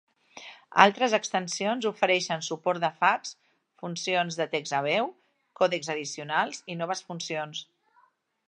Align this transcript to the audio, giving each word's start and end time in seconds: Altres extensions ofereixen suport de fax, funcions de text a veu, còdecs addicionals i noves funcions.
Altres 0.83 1.11
extensions 1.17 1.87
ofereixen 1.89 2.41
suport 2.47 2.81
de 2.85 2.91
fax, 3.03 3.35
funcions 3.83 4.41
de 4.41 4.49
text 4.57 4.77
a 4.81 4.83
veu, 4.89 5.13
còdecs 5.63 5.95
addicionals 5.97 6.65
i 6.77 6.83
noves 6.85 7.07
funcions. 7.11 7.63